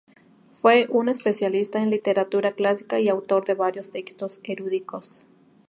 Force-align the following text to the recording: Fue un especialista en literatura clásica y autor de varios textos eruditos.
Fue 0.53 0.87
un 0.89 1.09
especialista 1.09 1.79
en 1.79 1.91
literatura 1.91 2.53
clásica 2.53 2.99
y 2.99 3.07
autor 3.07 3.45
de 3.45 3.53
varios 3.53 3.91
textos 3.91 4.39
eruditos. 4.43 5.21